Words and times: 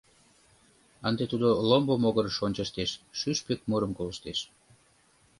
Ынде 1.07 1.23
тудо 1.31 1.47
ломбо 1.69 1.95
могырыш 2.03 2.37
ончыштеш, 2.45 2.91
шӱшпык 3.19 3.59
мурым 3.69 3.91
колыштеш. 3.97 4.39